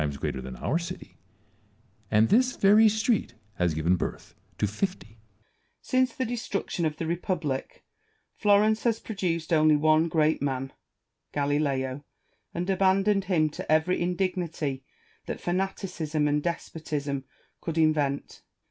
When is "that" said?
15.27-15.39